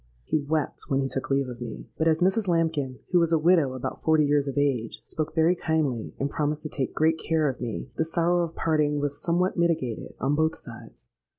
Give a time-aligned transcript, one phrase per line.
[0.23, 2.47] He wept when he took leave of me; but as Mrs.
[2.47, 6.63] Lambkin (who was a widow, about forty years of age) spoke very kindly, and promised
[6.63, 10.57] to take great care of me, the sorrow of parting was somewhat mitigated on both
[10.57, 11.09] sides.